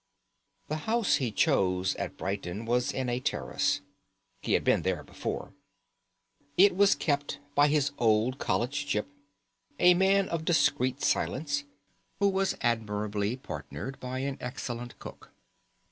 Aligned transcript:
The 0.67 0.77
house 0.89 1.17
he 1.17 1.29
chose 1.31 1.93
at 1.97 2.17
Brighton 2.17 2.65
was 2.65 2.91
in 2.91 3.07
a 3.07 3.19
terrace. 3.19 3.81
He 4.41 4.53
had 4.53 4.63
been 4.63 4.81
there 4.81 5.03
before. 5.03 5.53
It 6.57 6.75
was 6.75 6.95
kept 6.95 7.37
by 7.53 7.67
his 7.67 7.91
old 7.99 8.39
college 8.39 8.87
gyp, 8.87 9.05
a 9.77 9.93
man 9.93 10.27
of 10.29 10.43
discreet 10.43 11.03
silence, 11.03 11.65
who 12.19 12.29
was 12.29 12.57
admirably 12.61 13.35
partnered 13.37 13.99
by 13.99 14.17
an 14.25 14.39
excellent 14.41 14.97
cook. 14.97 15.31